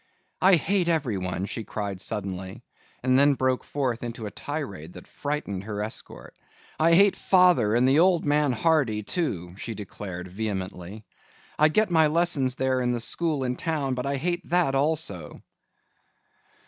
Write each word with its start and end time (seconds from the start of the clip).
"I 0.41 0.55
hate 0.55 0.87
everyone," 0.87 1.45
she 1.45 1.63
cried 1.63 2.01
suddenly, 2.01 2.63
and 3.03 3.19
then 3.19 3.35
broke 3.35 3.63
forth 3.63 4.01
into 4.03 4.25
a 4.25 4.31
tirade 4.31 4.93
that 4.93 5.05
frightened 5.05 5.65
her 5.65 5.79
escort. 5.83 6.35
"I 6.79 6.95
hate 6.95 7.15
father 7.15 7.75
and 7.75 7.87
the 7.87 7.99
old 7.99 8.25
man 8.25 8.51
Hardy, 8.51 9.03
too," 9.03 9.53
she 9.57 9.75
declared 9.75 10.27
vehemently. 10.27 11.05
"I 11.59 11.67
get 11.67 11.91
my 11.91 12.07
lessons 12.07 12.55
there 12.55 12.81
in 12.81 12.93
the 12.93 12.99
school 12.99 13.43
in 13.43 13.57
town 13.57 13.93
but 13.93 14.07
I 14.07 14.15
hate 14.15 14.41
that 14.49 14.73
also." 14.73 15.39